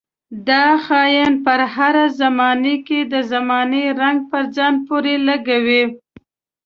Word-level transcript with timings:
دا 0.49 0.65
خاين 0.85 1.31
پر 1.45 1.59
هره 1.75 2.05
زمانه 2.21 2.73
کې 2.87 2.99
د 3.13 3.15
زمانې 3.31 3.83
رنګ 4.01 4.19
په 4.31 4.39
ځان 4.55 4.73
پورې 4.87 5.13
لګوي. 5.27 5.83